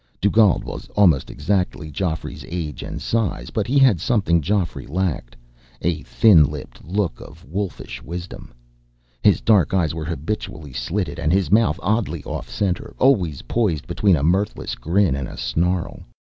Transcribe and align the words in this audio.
Dugald 0.19 0.63
was 0.63 0.87
almost 0.95 1.29
exactly 1.29 1.91
Geoffrey's 1.91 2.43
age 2.47 2.81
and 2.81 2.99
size, 2.99 3.51
but 3.51 3.67
he 3.67 3.77
had 3.77 4.01
something 4.01 4.41
Geoffrey 4.41 4.87
lacked 4.87 5.35
a 5.79 6.01
thin 6.01 6.43
lipped 6.49 6.83
look 6.83 7.21
of 7.21 7.45
wolfish 7.45 8.01
wisdom. 8.01 8.51
His 9.21 9.41
dark 9.41 9.75
eyes 9.75 9.93
were 9.93 10.05
habitually 10.05 10.73
slitted, 10.73 11.19
and 11.19 11.31
his 11.31 11.51
mouth 11.51 11.79
oddly 11.83 12.23
off 12.23 12.49
center, 12.49 12.95
always 12.97 13.43
poised 13.43 13.85
between 13.85 14.15
a 14.15 14.23
mirthless 14.23 14.73
grin 14.73 15.13
and 15.13 15.27
a 15.27 15.37
snarl. 15.37 16.01